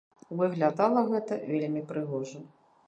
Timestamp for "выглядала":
0.39-1.03